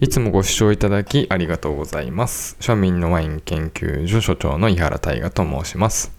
[0.00, 2.56] いつもご視聴いただきありがとうございます。
[2.60, 6.12] 庶民のワイン研究所所長の井原大我と申します。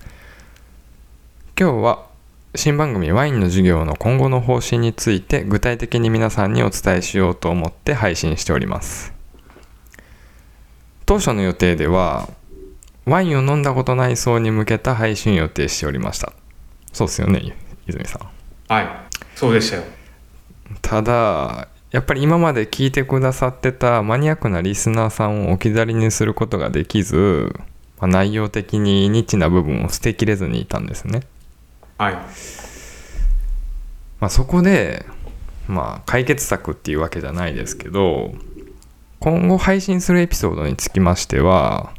[1.57, 2.05] 今日は
[2.55, 9.13] 新番組ワインの授業の今後の方針について具体的に皆さんにお伝えしようと思って配信しております。
[11.05, 12.27] 当初の予定では
[13.05, 16.34] ワインを飲んだことない層に向けた配信を予定しておりました。
[16.91, 17.55] そうですよね、
[17.88, 18.27] 泉さん。
[18.67, 18.88] はい
[19.35, 19.84] そうでしたよ
[20.81, 27.52] ただやっぱり今まで聞いてくださってたマニアックなリスナーさんを置き去りにすることができず、
[27.99, 31.21] まあ内容的にニッチな部分を捨てきれずにいたんですね、
[31.98, 32.13] はい。
[34.20, 35.05] まあ、そこで、
[35.67, 38.34] まあ、解決策っていうわけじゃないですけど
[39.20, 41.93] 今後配信するエピソードにつきましては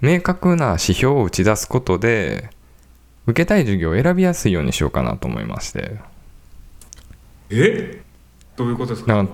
[0.00, 2.50] 明確な指標を打ち出すことで
[3.26, 5.96] 受けたい授業を選びやすいようにしようかなと思いまして。
[7.50, 8.01] え？
[8.56, 9.26] どういうことですか？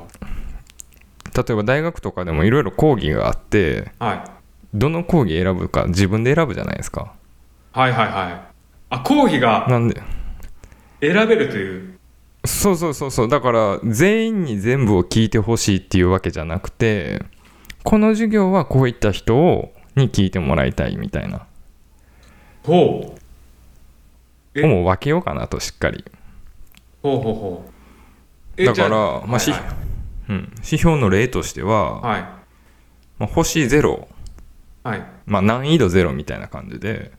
[1.37, 4.25] 例えば大学とかでもいろいろ講義があってはい。
[4.75, 7.15] どの講義選ぶか自分で選ぶじゃないですか。
[7.73, 8.41] はいはいはい。
[8.91, 10.03] あ講義がなんで？
[11.01, 11.99] 選べるという？
[12.45, 13.29] そうそうそうそう。
[13.29, 17.23] だから全員に全部を聞いてほしいっていうわけじゃなくて
[17.85, 21.47] この授業はこういった人をに聞いてもらいたいみたいな。
[22.65, 23.19] ほう。
[24.55, 24.67] え？
[24.67, 26.05] もう分けようかなとしっかり。
[27.03, 27.71] ほうほうほう。
[27.71, 27.78] え
[28.65, 28.89] だから
[29.27, 29.61] まあしはい。
[30.31, 32.21] うん、指標の例としては、はい。
[33.19, 34.07] まあ、星0、
[34.83, 35.03] はい。
[35.27, 37.13] まあ、難易度0みたいな感じで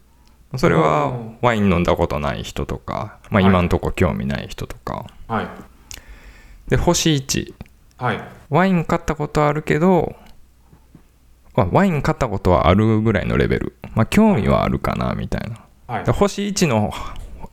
[0.57, 3.51] それはワイン飲んだことない人とか、まあ、はい。
[3.51, 5.47] 今んとこ興味ない人とか、はい。
[6.69, 7.53] で星1
[7.97, 8.21] はい。
[8.49, 10.15] ワイン買ったことあるけど、
[11.55, 15.65] まあ、ワイン買ったことはあるぐらいのレベル、まあ、興味はあるかなみたいな。
[15.87, 16.03] はい。
[16.05, 16.91] で星1の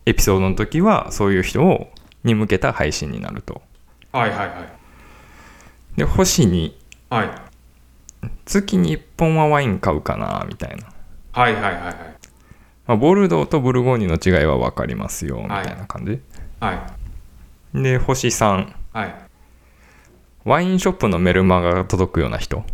[0.06, 1.90] エピソードの時はそういう人を
[2.24, 3.62] に向けた配信になると
[4.16, 5.98] はいはいはい。
[5.98, 6.72] で星2
[7.10, 7.30] はい。
[8.44, 10.86] 月に1本はワイン買うかなみたいな、
[11.32, 11.94] はいはいはいはい。
[12.86, 16.20] まあ、ボルドーとブルゴーニュの違いは分かりますよみたいな感じ、
[16.60, 16.88] は
[17.74, 17.82] い。
[17.82, 19.14] で星3はい。
[20.44, 22.64] ワインショップのメルマガが届くような人。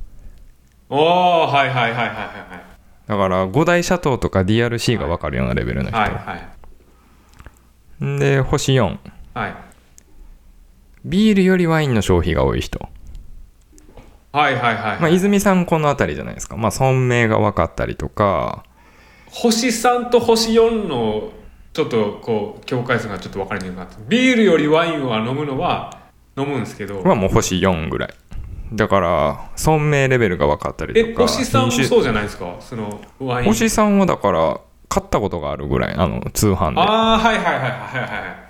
[0.91, 8.19] おおはいはいはいはいはいだから五大シャトーとか DRC が分かるようなレベルの人、はいはい。
[8.19, 8.99] で星4
[9.35, 9.55] はい
[11.05, 12.79] ビールよりワインの消費が多い人、
[14.33, 18.65] はいはいはいまあ、泉さんこの辺りじゃないですか、まあ、村名が分かったりとか。
[19.31, 21.33] 星3と星4の
[21.73, 26.03] ちょっとこう境界線がちょっと分かりにくかったビールよりワインは飲むのは
[26.37, 27.03] 飲むんですけど。
[27.03, 28.15] はもう星4ぐらい。
[28.75, 31.23] だから村名レベルが分かったりとか。
[31.23, 32.57] え星3もそうじゃないですか？
[32.61, 33.47] そのワイン。
[33.47, 35.95] 星さんはだから買ったことがあるぐらい。
[35.95, 36.81] あの通販で。
[36.81, 38.42] ああはいはいはいはいはいはい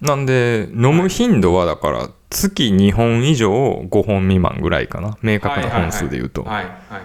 [0.00, 5.16] なんで飲む頻度はだから月2本以上5本未満ぐらいかな。
[5.22, 7.02] 明確な本数で言うと、はいはい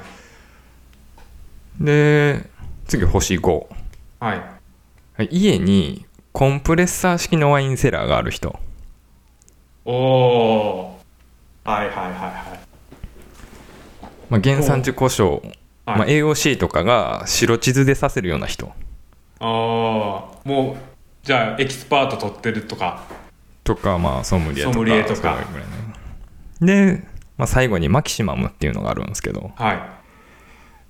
[1.80, 2.50] で
[2.88, 3.68] 次星5
[4.20, 5.28] はい。
[5.32, 8.60] 家にコンプレッサー式のワインセラーがある人。
[9.86, 11.00] おお
[11.64, 12.60] はいはいはいはい。
[14.30, 15.42] まあ、原産地呼称、
[15.86, 15.98] はい。
[16.00, 18.68] まあ、AOC とかが白地図でさせるような人。
[19.40, 19.46] ああ
[20.44, 20.89] もう
[21.24, 23.04] じゃあエキスパート取ってるとか。
[23.64, 25.38] とか、まあ、ソムリエとかソムリエとか。
[26.62, 27.04] ねで、
[27.38, 29.76] まあ、最後にマキシマムっていうのがあるんですけど、はい。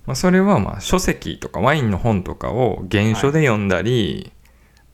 [0.06, 4.32] まあ、それはまあ書籍とかワインの本とかを原書で読んだり、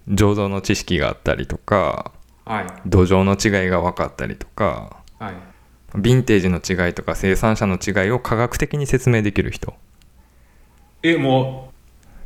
[0.09, 2.13] 醸造の知識があったりとか
[2.45, 2.67] はい。
[2.87, 5.35] 土壌の違いが分かったりとかはい。
[5.95, 9.75] ヴィンテージの違いとか生産者の違いを科学的に説明できる人。
[11.03, 11.73] えも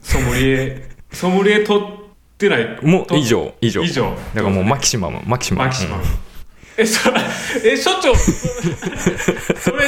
[0.03, 1.81] うソムリエソムリエ取
[2.47, 2.77] ってない。
[2.77, 3.83] ともう以上以上。
[3.83, 4.17] 以上。
[4.35, 5.69] だからもうマキシマムマキシマム。
[5.69, 6.03] マキシマム。
[6.03, 6.09] うん
[6.77, 7.11] えそ
[7.65, 8.15] え所長。
[8.17, 9.87] それ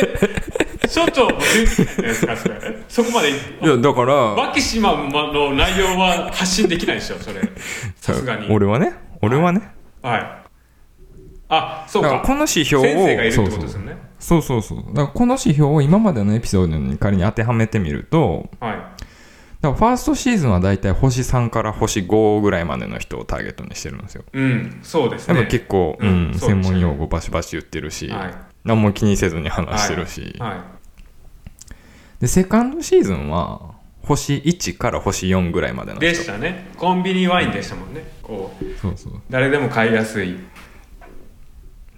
[0.88, 2.54] 所長のデューティーじゃないですかそれ。
[2.88, 3.30] そこまで。
[3.30, 4.34] いやだから。
[4.34, 7.40] マキシマムの内容は発信できないでしょそれ。
[7.96, 8.48] さすがに。
[8.50, 8.92] 俺はね？
[9.22, 9.62] 俺はね、
[10.02, 10.26] はい。
[11.48, 12.20] あそうか。
[12.24, 12.82] この指標を。
[12.82, 13.82] 先生がいるってことそう。
[14.18, 14.78] そうそうそう。
[14.88, 18.71] だからこの指標を今までのエピソードに仮に当てはめてみるとはい
[19.62, 24.24] だからファーストシーズンはだいたい星3から星5ぐらいまでの人をターゲットにしてるんですよ。
[24.32, 25.36] うんそうですね。
[25.36, 28.34] やっぱ結構、ううんん専門用語バシバシ言ってるし、はい。
[28.64, 30.64] 何も気にせずに話してるし、は
[32.20, 33.72] でセカンドシーズンは
[34.02, 36.06] 星1から星4ぐらいまでのい、人。
[36.06, 36.68] でしたね。
[36.76, 38.02] コンビニワインでしたもんね。
[38.20, 39.20] こうそうそう。
[39.30, 40.38] 誰でも買いやすい。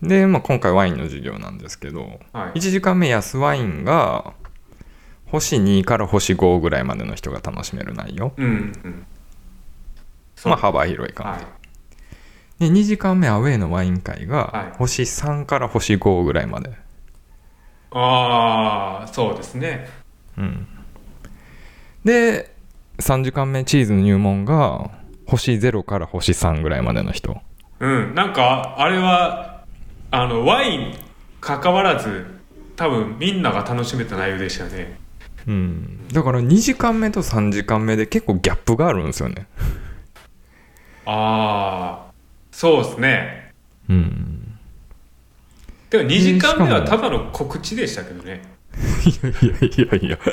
[0.03, 2.59] で、まあ、今回ワインの授業なんですけど、はい。
[2.59, 4.35] 1時間目安ワインが
[5.35, 8.33] 星2から星5ぐらいまでの人が楽しめる内容。
[8.37, 8.49] うんう
[8.89, 9.07] ん。
[10.45, 12.69] まあ幅広い感はじ、い。
[12.71, 14.27] で2時間目アウェイのワイン会はい。
[14.29, 16.71] が星3から星5ぐらいまで。
[17.91, 19.89] ああそうですね。
[20.39, 20.67] うん、
[22.05, 22.55] で
[22.99, 24.91] 3時間目チーズの入門が
[25.27, 27.41] 星0から星3ぐらいまでの人。
[27.81, 28.15] うん。
[28.15, 29.65] なんかあれは
[30.13, 30.95] あのワイン
[31.41, 32.25] 関わらず
[32.77, 35.03] 多分みんなが楽しめた内容でしたね
[35.47, 36.09] うん。
[36.13, 39.47] だから2時間目と3時間目で結構ギャップがあるんですよね。
[41.07, 42.13] ああ
[42.51, 43.53] そうですね。
[43.89, 44.59] うん。
[45.91, 48.43] でも2時間目はただの告知でしたけどね。
[49.05, 49.35] いやい
[49.89, 50.19] やいやいや。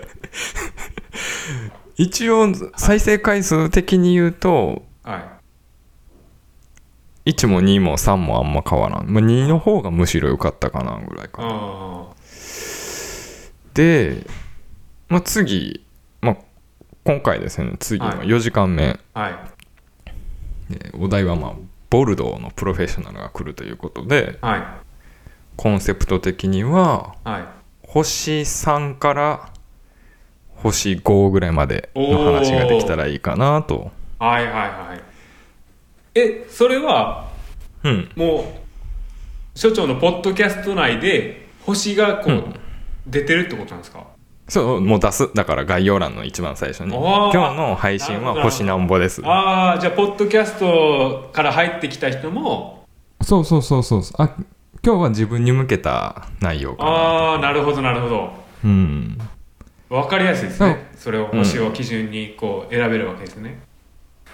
[1.98, 2.48] 一応
[2.78, 5.24] 再生回数的に言うとはい。
[7.34, 11.48] 1も2も3もあんま変わらん、まあ、2の方がむしろ良かったかなぐらいかな。
[11.52, 12.08] あ
[13.74, 14.26] で、
[15.12, 15.86] まあ、次、
[16.22, 16.38] まあ、
[17.04, 18.28] 今回ですね次のはい。
[18.28, 19.30] 4時間目、あは
[20.70, 20.74] い。
[20.74, 21.54] でお題はまあ
[21.90, 24.64] ボルドーのプロフェッショナルが来るということではい。
[25.58, 27.44] コンセプト的にははい。
[27.88, 29.50] 星3から
[30.56, 33.92] 星5ぐらいまでの話ができたらいいかなと。
[34.20, 35.02] はいはいはい。
[36.16, 37.30] えそれは
[37.84, 38.10] うん。
[38.16, 38.62] も
[39.56, 42.56] う所長のポッドキャスト内で星がこう、うん。
[43.08, 44.06] 出てるってことなんですか？
[44.52, 45.34] そうもう出す。
[45.34, 46.94] だから概要欄の一番最初に。
[46.94, 49.22] 今日の配信は星なんぼです。
[49.24, 52.86] ああじゃあポッドキャストから入ってきた人も。
[53.22, 54.36] そうそうそうそうあ
[54.84, 56.90] 今日は自分に向けた内容かな。
[56.90, 58.34] ああなるほどなるほど。
[58.66, 59.18] うん。
[59.88, 60.92] 分かりやすいですね。
[60.98, 63.62] それを星を基準にこう選べるわけですね、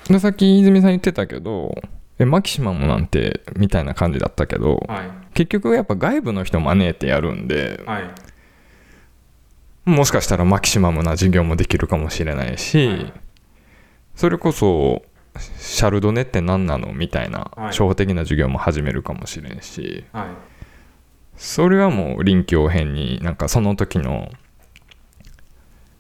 [0.08, 1.76] でさっき泉さん言ってたけど
[2.18, 5.12] えマキシマムなんてみたいな感じだったけどはい。
[5.36, 8.04] 結局やっぱ外部の人招いてやるんではい
[9.88, 13.14] もしかしたらマキシマムな授業もできるかもしれないし、はい。
[14.16, 15.02] それこそ
[15.60, 16.92] シャルドネって何なの？
[16.92, 17.68] みたいなはい。
[17.68, 20.28] 初歩的な授業も始めるかもしれんし、はい。
[21.38, 24.30] それはもう臨機応変になんかその時の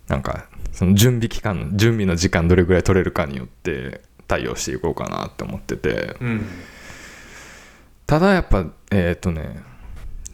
[0.10, 6.18] なんかその準備期間準備の時間どれぐらい取れるかによって対応していこうかなって思ってて。
[6.19, 6.45] うん。
[8.06, 9.63] ただやっぱえっ、とね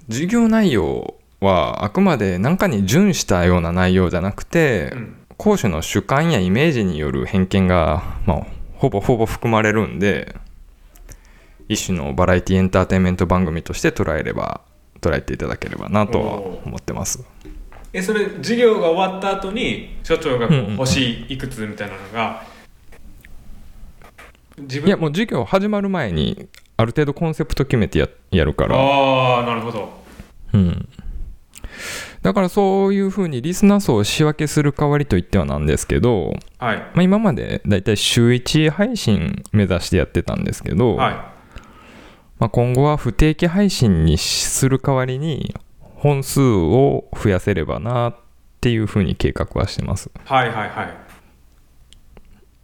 [0.10, 5.18] 授業内容はあくまで何かに準したような内容じゃなくて、うん。
[5.36, 8.42] 講師の主観やイメージによる偏見が、まあ、
[8.76, 10.36] ほぼほぼ含まれるんで
[11.68, 14.62] 一種のバラエティエンターテインメント番組として捉えれば
[15.02, 17.26] 捉えていただければなとは思ってます。
[17.92, 22.44] えそれ授業が終わった後に所長がこうんうんう星いくつみたいなのが
[24.60, 24.88] 自分？
[24.88, 26.48] いやもう授業始まる前に
[26.78, 28.78] ある程度コンセプト決めてややるから。
[28.78, 29.90] ああなるほど。
[30.54, 30.88] うん
[32.22, 36.78] だからそういうふうにリスナー層を仕分けする代わりといってはなんですけど、はい。
[36.78, 41.14] まあ、今までだいたい週1配信目指してやってたんですけど、はい。
[42.40, 48.16] まあ、今後は不定期配信にする代わりに本数を増やせればなっ
[48.62, 50.12] ていうふうに計画はしてます。
[50.26, 50.98] はいはいはい。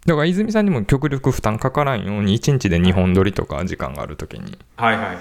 [0.05, 4.57] だから泉さんにも極力負担かからんように1日で2本撮りとか時間がある時に。
[4.75, 5.17] はいはい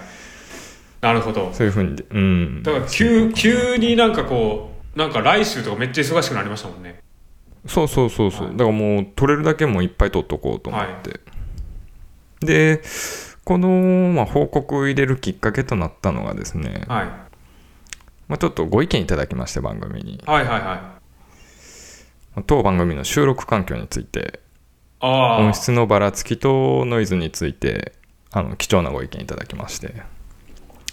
[1.01, 1.51] なるほど。
[1.53, 2.63] そういうふうにでうん。
[2.63, 7.01] だから急急になんかこうなんか来週とかめっちゃ忙しくなりましたもんね。
[7.67, 8.57] そうそうそうそう、はい。
[8.57, 11.21] だからもう撮れるだけもういっぱい撮っとこうと思って、
[12.41, 12.83] で
[13.45, 13.69] この、
[14.13, 17.07] まあ、報告を入れるきっかけとなったのがですね、はい。
[18.29, 20.23] まあ、ちょっとご意見いただきまして番組に。
[20.27, 20.99] はいはいはい。
[22.47, 24.41] 当番組の収録環境について
[25.01, 27.93] ああ音質のばらつきとノイズについて
[28.31, 29.95] あの貴重なご意見いただきまして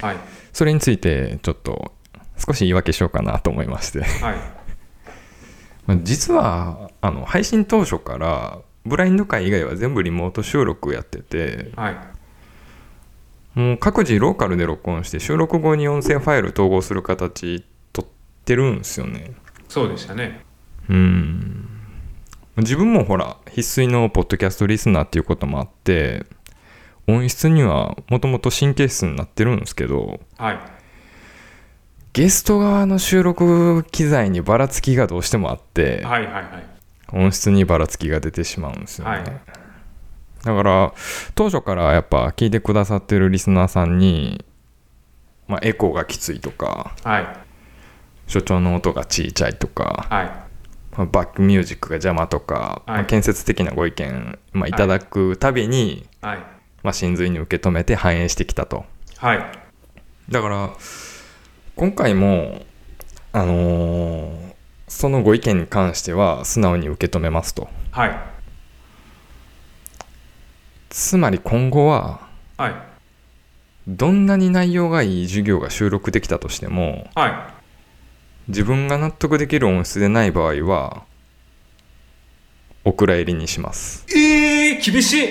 [0.01, 0.17] はい。
[0.53, 1.93] それについてちょっと
[2.37, 4.01] 少し言い訳しようかなと思いまして。
[4.01, 4.35] はい。
[5.87, 11.97] まあ実はあの配信当初からブラインド会以外は全部リモート収録やっててはい。
[13.55, 18.09] もう各自ローカルで録音して収録後に音声ファイル統合する形取っ
[18.43, 19.31] てるんですよね。
[19.69, 20.43] そうでしたね。
[20.89, 21.69] うん。
[22.57, 26.25] 自分もほら必須のポッドキャストリスナーっていうこともあって
[27.07, 30.59] 音質にはもともと神経質になってるんですけどはい。
[32.13, 36.45] ゲスト側の収録機材にばらつきがどうしてもあって、はいはいはい。
[37.11, 39.23] 音質にばらつきが出てしまうんですよね、はい。
[39.23, 40.93] だから
[41.35, 44.43] 当初からやっぱ聞いてくださってるリスナーさんに、
[45.47, 47.27] まあ、エコーがきついとかはい。
[48.27, 50.25] 所長の音が小さいとか、はい。
[50.97, 52.97] まあバックミュージックが邪魔とか、はい。
[52.97, 56.54] まあ建設的なご意見、まあ、いただくたびに、はい
[56.85, 58.85] まあ、真髄に受け止めて反映してきたと。
[59.17, 59.39] はい。
[60.29, 60.69] だから
[61.75, 62.61] 今回も
[63.33, 64.45] あのー
[64.87, 67.67] そのご意見に関しては素直に受け止めますと。
[67.89, 68.15] はい。
[70.89, 72.21] つまり今後は
[72.55, 72.73] はい。
[73.87, 77.51] どんなに内容がいい授業が収録できたとしてもは
[78.47, 81.03] 自分が納得できる音質でない場合は
[82.83, 84.05] お蔵入りにします。
[84.15, 85.27] えー、厳しい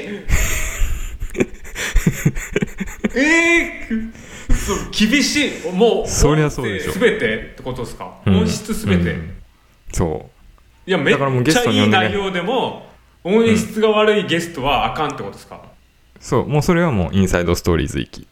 [3.15, 4.13] えー、
[4.55, 5.73] そう厳しい。
[5.73, 6.93] もうそりゃそうでしょ。
[6.93, 8.39] すべてってことですか、うん。
[8.39, 9.35] 音質すべて、うん。
[9.93, 10.31] そ
[10.87, 12.87] いやめっちゃいい内容でも
[13.23, 15.59] 音質が悪いゲストはあかんってことですか、う
[16.21, 16.49] そう。
[16.49, 18.27] もうそれはもうインサイドストーリーズ域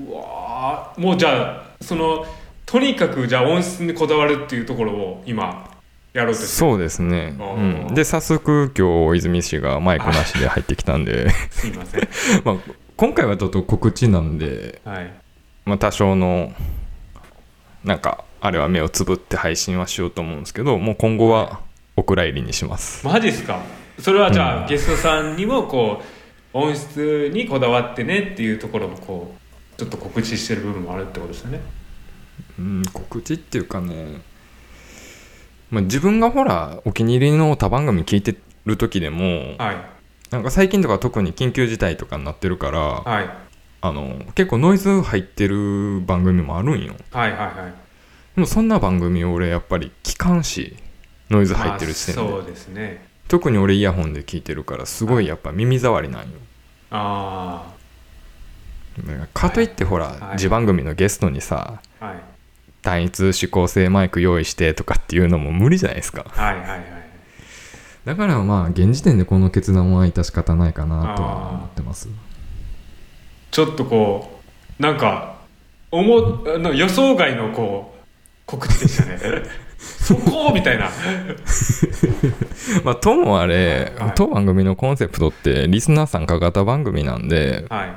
[0.00, 2.26] うわーもうじゃあその
[2.66, 5.70] とにかくじゃあ音質にこだわるっていうところを今
[6.12, 12.08] やろうとそうですね、あうーん、で早速今日泉氏がマイクなしで入ってきたんで、 すいません。
[12.44, 12.56] まあ、
[13.00, 15.10] 今回はちょっと告知なんで、はい。
[15.64, 16.52] まあ、多少の
[17.82, 21.60] なんかあれは目をつぶって配信はしようと思うんですけどもう今後は
[21.96, 23.06] お蔵入りにします。
[23.06, 23.62] マジっすか？
[23.98, 24.68] それはじゃあ、うん。
[24.68, 26.02] ゲストさんにもこ
[26.52, 31.60] う音質にこだわってねっていうところもこうちょっと告知してる部分もあるってことですよね？
[32.58, 34.20] うん告知っていうかね、
[35.70, 39.99] まあ、自分がほらお気に入りの他番組聞いてる時でもはい
[40.30, 43.30] なんか最近とか特に緊急事態とかになってるからはい。
[43.82, 46.94] あの結構ノイズ入ってる番組もあるんよ。
[47.10, 47.54] はいはいはい。
[48.34, 50.76] でもそんな番組俺やっぱり聞かんし
[51.30, 53.08] ノイズ入ってる時点で、まあそうですね。
[53.28, 56.28] 特に俺イヤホンで聞いてるからすごいやっぱ耳障りなんよ。
[56.90, 57.72] あ
[58.98, 60.34] だかといってほら、はい。
[60.34, 62.16] 自番組のゲストにさあはい。
[62.82, 66.26] 単一指向性マイク用意してとかっていうのも無理じゃないですか。
[66.28, 66.99] はいはいはい
[68.04, 72.08] だからまあ現時点でこの決断は致し方ないかなとは思ってます。
[73.50, 74.40] ちょっとこ
[74.78, 75.40] うなんか
[75.90, 78.00] 思あの予想外のこう
[78.46, 79.18] 告知でしたね。
[79.78, 80.90] そこみたいな。
[82.84, 84.12] まあともあれ、はい。
[84.14, 87.92] 当番組のコンセプトってリスナー参加型番組なんで、はい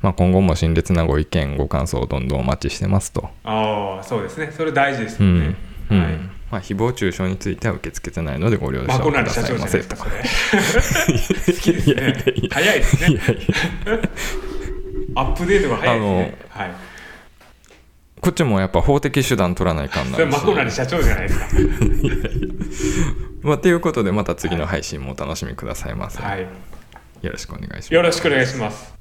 [0.00, 5.56] まあ、今後も辛烈なご意見ご感想をどんどんお待ちしてますとああそうですねそれ大事ですよね
[5.90, 9.68] うん、うんはいまあ、誹謗中傷については受け付けてないのでご了承くださいませ。
[9.68, 10.22] とないですかそかれ
[11.54, 12.48] 好きですいやいやねいや。
[12.50, 13.08] 早いですね。
[13.08, 14.00] いやいや
[15.14, 16.38] アップデートが早いですね。
[16.48, 16.70] はい。
[18.20, 21.46] こっちもやっぱ法的手段取らないかんそれなんしまこなり社長じゃないですか。
[23.48, 26.46] まあ、ということでまた次の配信もお楽しみくださいませ、はい。
[27.22, 27.94] よろしくお願いします。
[27.94, 28.97] よろしくお願いします